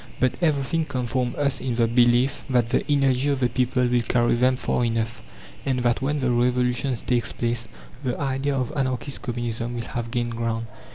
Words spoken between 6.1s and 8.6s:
the Revolution takes place, the idea